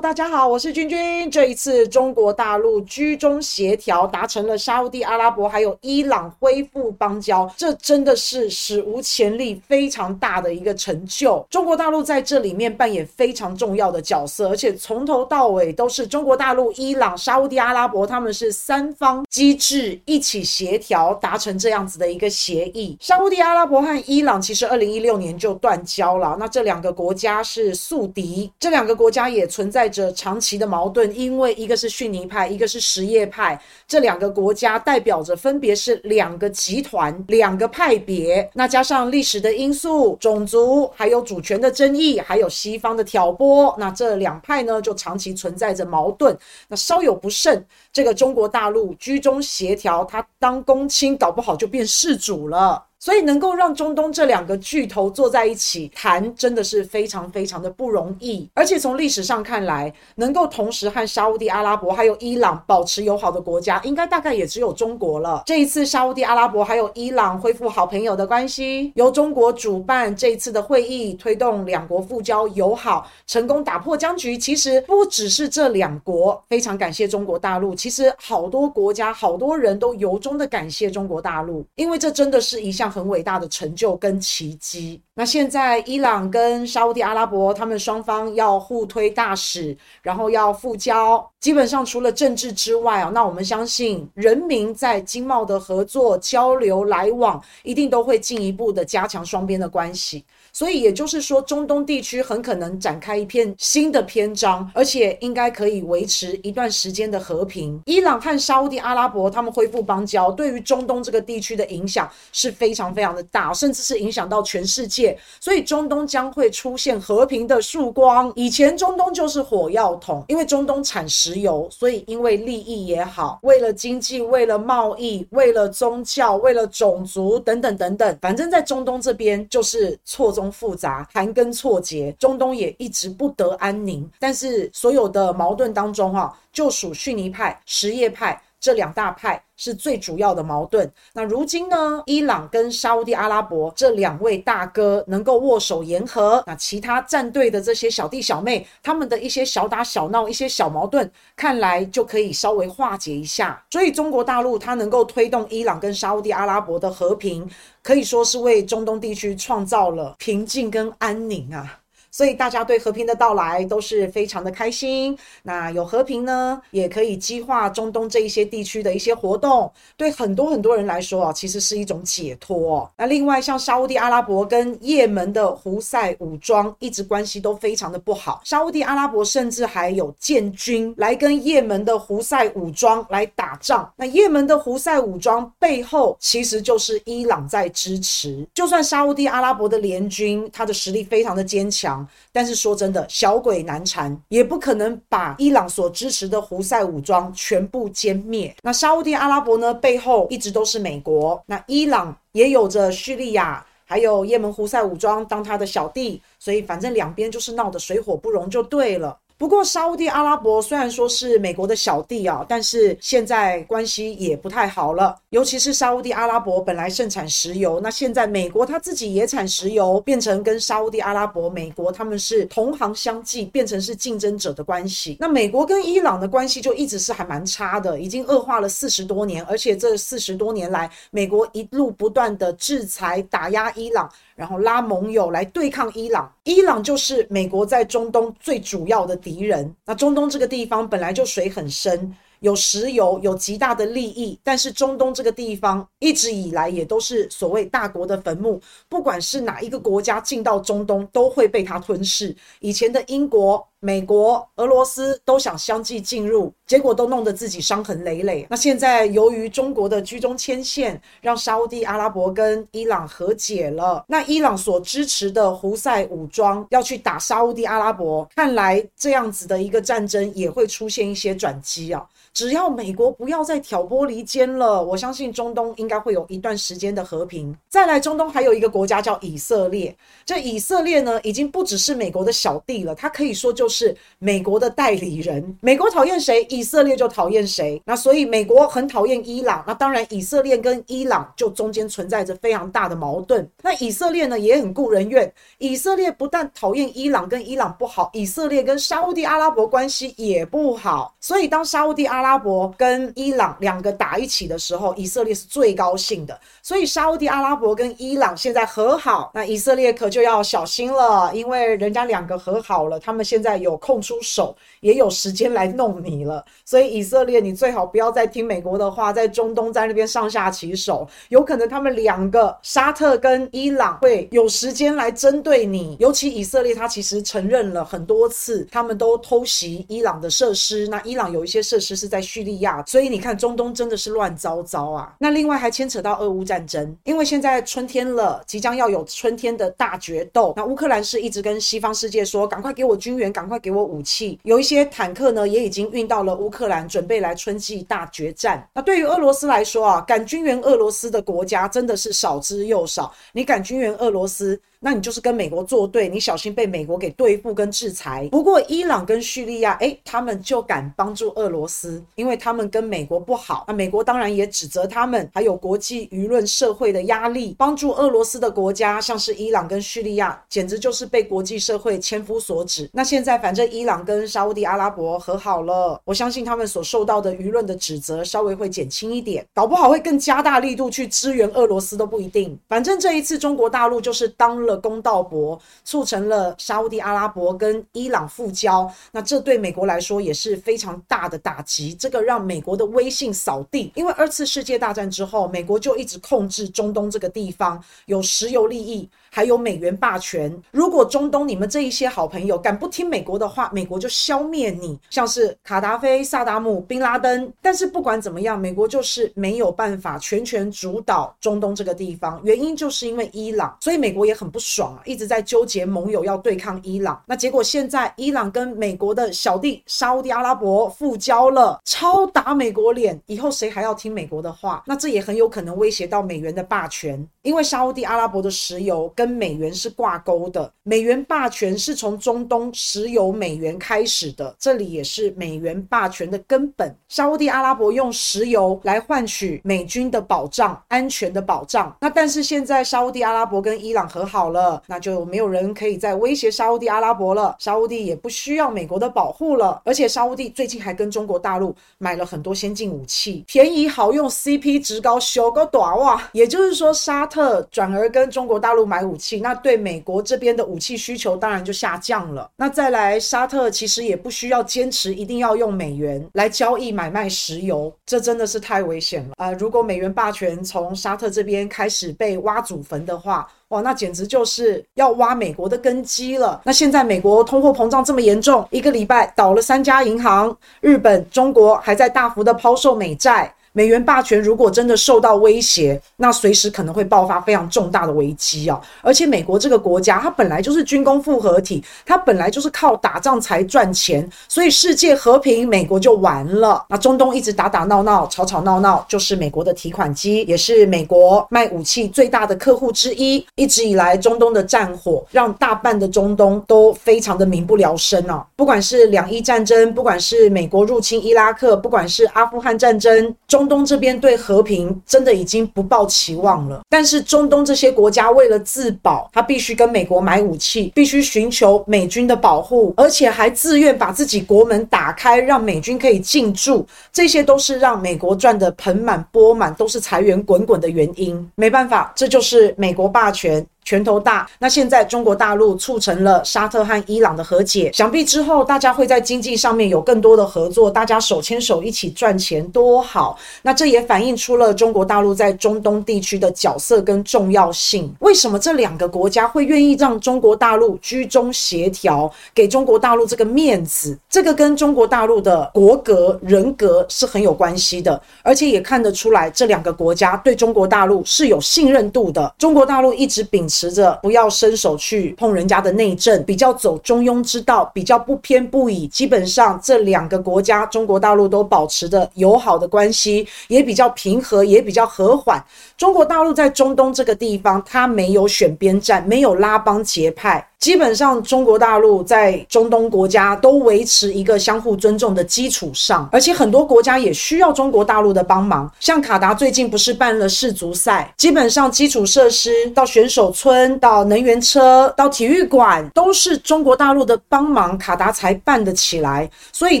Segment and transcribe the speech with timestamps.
[0.00, 1.30] 大家好，我是君君。
[1.30, 11.44] 这一次中国大陆居中协调，达成了沙乌地阿拉伯还有伊朗恢复邦交，这真的是史无前例、非常大的一个成就。
[11.48, 22.98] 中国大陆在这里面扮演非常重要的角色，而且从头到尾都是中国大陆、伊朗、沙乌地阿拉伯，他们是三方机制一起协调达成这样子的一个协议。
[23.00, 38.48] 沙乌地阿拉伯和伊朗其实二零一六年就断交了，那这两个国家是宿敌，这两个国家也存在着长期的矛盾，因为一个是逊尼派，一个是什叶派，这两个国家代表着分别是两个集团、两个派别。
[38.54, 46.36] 那加上历史的因素、种族，还有主权的争议，还有西方的挑拨，那这两派呢就长期存在着矛盾。
[46.68, 52.84] 那稍有不慎，这个中国大陆居中协调，他当公亲，搞不好就变事主了。
[53.06, 58.50] 所以能够让中东这两个巨头坐在一起谈，真的是非常非常的不容易。
[58.52, 65.44] 而且从历史上看来，能够同时和沙乌地阿拉伯还有伊朗保持友好的国家，应该大概也只有中国了。
[65.46, 74.36] 这一次沙乌地阿拉伯还有伊朗恢复好朋友的关系，由中国主办这一次的会议，推动两国复交友好，成功打破僵局。
[74.36, 77.72] 其实不只是这两国，非常感谢中国大陆。
[77.72, 82.92] 其实好多国家、好多人都由衷的感谢中国大陆，因为这真的是一项。
[82.96, 85.00] 很伟大的成就跟奇迹。
[85.14, 91.30] 那现在伊朗跟沙乌地阿拉伯他们双方要互推大使，然后要复交。
[91.40, 100.24] 基本上除了政治之外啊，那我们相信人民在经贸的合作、交流、来往，一定都会进一步的加强双边的关系。
[100.56, 107.78] 所以也就是说，中东地区很可能展开一片新的篇章，而且应该可以维持一段时间的和平。
[107.84, 115.14] 伊朗和沙乌地阿拉伯他们恢复邦交，对于中东这个地区的影响是非常非常的大，甚至是影响到全世界。
[115.42, 118.32] 所以中东将会出现和平的曙光。
[118.34, 130.45] 以前中东就是火药桶，因为中东产石油，所以因为利益也好，为了经济，为了贸易，为了宗教，为了种族等等等等，反正在中东这边就是错综。
[130.50, 134.08] 复杂，盘根错节，中东也一直不得安宁。
[134.18, 140.90] 但是所有的矛盾当中，哈，就属逊尼派、什叶派这两大派是最主要的矛盾。
[141.12, 153.62] 那如今呢，伊朗跟沙乌地阿拉伯这两位大哥能够握手言和，那其他战队的这些小弟小妹，他们的一些小打小闹、一些小矛盾，看来就可以稍微化解一下。
[153.70, 157.48] 所以中国大陆它能够推动伊朗跟沙乌地阿拉伯的和平。
[157.82, 161.78] 可以说是为中东地区创造了平静跟安宁啊。
[162.16, 165.14] 所以大家对和平的到来都是非常的开心。
[165.42, 169.70] 那有和平呢，也可以激化中东这一些地区的一些活动。
[169.98, 172.90] 对很多很多人来说啊，其实是一种解脱。
[172.96, 178.40] 那另外像沙乌地阿拉伯跟也门的胡塞武装一直关系都非常的不好。
[178.46, 183.92] 沙乌地阿拉伯甚至还有建军来跟也门的胡塞武装来打仗。
[183.94, 188.46] 那也门的胡塞武装背后其实就是伊朗在支持。
[188.54, 192.05] 就算沙乌地阿拉伯的联军，他的实力非常的坚强。
[192.32, 198.54] 但是说真的，小鬼难缠，也不可能把伊朗所支持的胡塞武装全部歼灭。
[198.62, 201.42] 那沙乌地阿拉伯呢，背后一直都是美国。
[201.46, 209.18] 那伊朗也有着叙利亚，还有也门胡塞武装当他的小弟，所以反正两边就是闹得水火不容就对了。
[209.38, 215.14] 不过，沙乌地阿拉伯虽然说是美国的小弟啊，但是现在关系也不太好了。
[215.28, 225.18] 尤其是沙乌地阿拉伯本来盛产石油，那现在美国他自己也产石油，变成跟沙乌地阿拉伯、美国他们是同行相忌，变成是竞争者的关系。
[225.20, 234.10] 那美国跟伊朗的关系就一直是还蛮差的，已经恶化了四十多年，而且这四十多年来，美国一路不断的制裁打压伊朗。
[234.36, 239.74] 然后拉盟友来对抗伊朗，伊朗就是美国在中东最主要的敌人。
[239.84, 252.36] 那中东这个地方本来就水很深，有石油，有极大的利益，但是中东这个地方一直以来也都是所谓大国的坟墓，不管是哪一个国家进到中东，都会被它吞噬。
[252.60, 253.66] 以前的英国。
[253.80, 258.46] 美国、俄罗斯都想相继进入，结果都弄得自己伤痕累累。
[258.48, 264.02] 那现在由于中国的居中牵线，让沙乌地阿拉伯跟伊朗和解了。
[264.08, 272.04] 那伊朗所支持的胡塞武装要去打沙乌地阿拉伯，看来这样子的一个战争也会出现一些转机啊。
[272.32, 277.54] 只要美国不要再挑拨离间了，我相信中东应该会有一段时间的和平。
[277.68, 283.65] 再来，中东还有一个国家叫以色列，这以色列呢，已经不只是美国的小弟了，它可以说就。
[283.66, 285.58] 就是美国的代理人。
[285.60, 287.82] 美国讨厌谁，以色列就讨厌谁。
[287.84, 293.44] 那所以美国很讨厌伊朗，那当然以色列跟伊朗就中间存在着非常大的矛盾。
[293.60, 301.16] 那以色列呢也很顾人怨，以色列不但讨厌伊朗，跟伊朗不好，以色列跟沙乌地阿拉伯关系也不好。
[301.20, 306.38] 所以当沙乌地阿拉伯跟伊朗两个打一起的时候，以色列是最高兴的。
[306.62, 316.44] 所以沙乌地阿拉伯跟伊朗现在和好，那以色列可就要小心了，因为人家两个和好了，他们现在有空出手，也有时间来弄你了。
[316.64, 325.96] 所以以色列，你最好不要再听美国的话，在中东在那边上下其手，有可能他们两个沙特跟伊朗会有时间来针对你。
[325.98, 330.86] 尤其以色列，他其实承认了很多次，他们都偷袭伊朗的设施。
[330.88, 335.14] 那伊朗有一些设施是在叙利亚，所以你看中东真的是乱糟糟啊。
[335.18, 340.52] 那另外还牵扯到俄乌战争，因为现在春天了，即将要有春天的大决斗。
[340.56, 344.36] 那乌克兰是一直跟西方世界说，赶快给我军援，赶快给我武器。
[344.42, 348.68] 有一些坦克呢，也已经运到了乌克兰，准备来春季大决战。
[348.74, 353.14] 那对于俄罗斯来说啊，敢军援俄罗斯的国家真的是少之又少。
[353.32, 354.60] 你敢军援俄罗斯？
[354.86, 358.28] 那你就是跟美国作对，你小心被美国给对付跟制裁。
[358.30, 363.64] 不过伊朗跟叙利亚，诶，他们就敢帮助俄罗斯，因为他们跟美国不好。
[363.66, 372.88] 那美国当然也指责他们，还有国际舆论社会的压力，帮助俄罗斯的国家，像是伊朗跟叙利亚，简直就是被国际社会千夫所指。
[372.92, 382.56] 那现在反正伊朗跟沙乌地阿拉伯和好了，我相信他们所受到的舆论的指责稍微会减轻一点，搞不好会更加大力度去支援俄罗斯都不一定。
[382.68, 391.94] 反正这一次中国大陆就是当了公道博，促成了沙乌地阿拉伯跟伊朗复交，那这对美国来说也是非常大的打击。
[391.94, 399.08] 这个让美国的威信扫地，因为二次世界大战之后，美国就一直控制中东这个地方，有石油利益。
[399.36, 407.52] 还有美元霸权，如果中东你们这一些好朋友敢不听美国的话，美国就消灭你，像是卡达菲、萨达姆、宾拉登。
[407.60, 417.22] 但是不管怎么样，美国就是没有办法全权主导中东这个地方，原因就是因为伊朗，所以美国也很不爽啊，一直在纠结盟友要对抗伊朗。
[417.26, 424.82] 那结果现在伊朗跟美国的小弟沙乌地阿拉伯复交了，超打美国脸，以后谁还要听美国的话？
[424.86, 436.96] 那这也很有可能威胁到美元的霸权，因为沙乌地阿拉伯的石油跟跟美元是挂钩的，美元霸权是从中东石油美元开始的，这里也是美元霸权的根本。
[437.08, 441.92] 沙乌地阿拉伯用石油来换取美军的保障、安全的保障。
[442.00, 449.82] 那但是现在沙乌地阿拉伯跟伊朗和好了，那就没有人可以再威胁沙乌地阿拉伯了，沙乌地也不需要美国的保护了。
[449.84, 456.22] 而且沙乌地最近还跟中国大陆买了很多先进武器，便宜好用，CP 值高，修个短袜。
[456.30, 459.15] 也就是说，沙特转而跟中国大陆买武。
[459.40, 462.50] 那对美国这边的武器需求当然就下降了。
[462.56, 476.60] 那再来，沙特其实也不需要坚持一定要用美元来交易买卖石油，这真的是太危险了啊、如果美元霸权从沙特这边开始被挖祖坟的话，哇，那简直就是要挖美国的根基了。
[476.64, 483.52] 那现在美国通货膨胀这么严重，一个礼拜倒了三家银行，日本、中国还在大幅的抛售美债。
[483.76, 488.80] 美元霸权如果真的受到威胁，那随时可能会爆发非常重大的危机哦！
[489.02, 496.82] 而且美国这个国家，它本来就是军工复合体，它本来就是靠打仗才赚钱，所以世界和平，美国就完了。
[496.88, 503.46] 那中东一直打打闹闹、吵吵闹闹，就是美国的提款机，也是美国卖武器最大的客户之一。
[503.56, 508.42] 一直以来，中东的战火让大半的中东都非常的民不聊生啊！
[508.56, 531.50] 不管是两伊战争，不管是美国入侵伊拉克，不管是阿富汗战争，中中东这边对和平真的已经不抱期望了，但是中东这些国家为了自保，他必须跟美国买武器，必须寻求美军的保护，而且还自愿把自己国门打开，让美军可以进驻，这些都是让美国赚得盆满钵满，都是财源滚滚的原因。
[531.56, 533.66] 没办法，这就是美国霸权。
[533.86, 543.38] 拳头大，那现在中国大陆促成了沙特和伊朗的和解，想必之后大家会在经济上面有更多的合作，大家手牵手一起赚钱多好。
[543.62, 548.12] 那这也反映出了中国大陆在中东地区的角色跟重要性。
[548.18, 554.18] 为什么这两个国家会愿意让中国大陆居中协调，给中国大陆这个面子？
[554.28, 562.52] 这个跟中国大陆的国格人格是很有关系的，而且也看得出来这两个国家对中国大陆是有信任度的。
[562.58, 563.75] 中国大陆一直秉持。
[563.76, 569.06] 持着不要伸手去碰人家的内政，比较走中庸之道，比较不偏不倚。
[569.08, 575.62] 基本上这两个国家，中国大陆都保持着友好的关系，也比较平和，也比较和缓。
[575.98, 580.66] 中国大陆在中东这个地方，它没有选边站，没有拉帮结派。
[580.78, 588.90] 基本上中国大陆在中东国家都维持一个相互尊重的基础上，而且很多国家也需要中国大陆的帮忙。
[589.00, 599.50] 像卡达最近不是办了世足赛，基本上基础设施到选手村到能源车到体育馆都是中国大陆的帮忙，卡达才办得起来。
[599.72, 600.00] 所以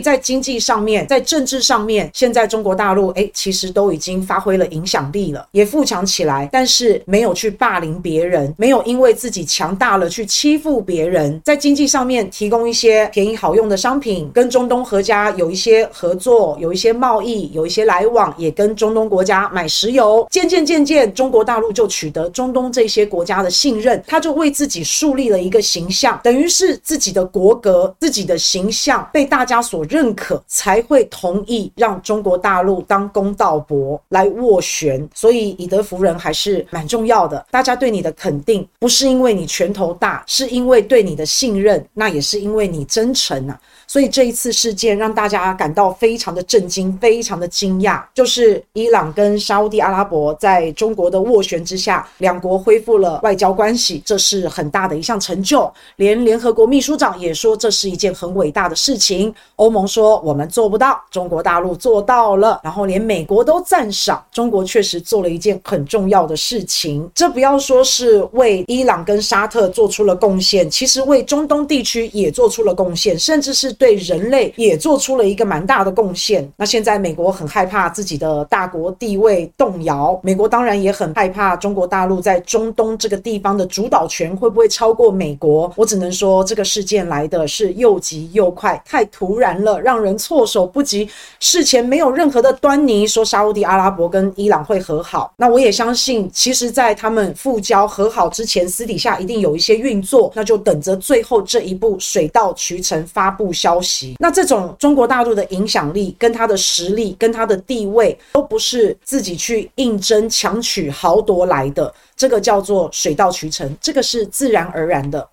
[0.00, 20.26] 在经济上面，在政治上面，现在中国大陆诶其实都已经发挥了影响力了，也富强起来，但是没有去霸凌别人，没有因为自己强大了去欺负别人，在经济上面提供一些便宜好用的商品，跟中东国家有一些合作，有一些贸易，有一些来往，也跟中东国家买石油。
[20.30, 35.06] 渐渐渐渐，中国大陆就取得中东这些国家的信任，他就为自己树立了一个形象，等于是自己的国格、自己的形象被大家所认可，才会同意让中国大陆当公道伯来斡旋。
[35.14, 37.44] 所以以德服人还是蛮重要的。
[37.50, 43.60] 大家对你的肯定，不是因为你拳头大，是因因为对你的信任，那也是因为你真诚啊。
[43.88, 48.02] 所以这一次事件让大家感到非常的震惊，非常的惊讶。
[48.12, 55.72] 就是伊朗跟沙乌地阿拉伯在中国的斡旋之下，两国恢复了外交关系，这是很大的一项成就。
[55.96, 59.32] 连联合国秘书长也说这是一件很伟大的事情。
[59.54, 62.60] 欧盟说我们做不到，中国大陆做到了。
[62.64, 67.08] 然后连美国都赞赏中国确实做了一件很重要的事情。
[67.14, 73.75] 这不要说是为伊朗跟沙特做出了贡献，其实为中东地区也做出了贡献，甚至是。
[73.78, 76.46] 对人类也做出了一个蛮大的贡献。
[76.56, 85.72] 那现在美国很害怕自己的大国地位动摇，美国当然也很害怕中国大陆在中东这个地方的主导权会不会超过美国。
[85.76, 91.08] 我只能说，这个事件来的是又急又快，太突然了，让人措手不及。
[91.40, 95.32] 事前没有任何的端倪，说沙乌地阿拉伯跟伊朗会和好。
[95.36, 111.92] 那我也相信，其实，在他们复交和好之前，私底下一定有一些运作，那就等着最后这一步水到渠成发布消息，那这种中国大陆的影响力、跟他的实力、跟他的地位，都不是自己去应征、强取、豪夺来的。
[112.14, 115.28] 这个叫做水到渠成，这个是自然而然的。